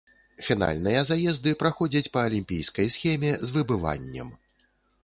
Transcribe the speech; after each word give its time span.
Фінальныя 0.45 1.03
заезды 1.09 1.53
праходзяць 1.65 2.09
па 2.17 2.25
алімпійскай 2.31 2.93
схеме, 2.95 3.31
з 3.47 3.59
выбываннем. 3.61 4.35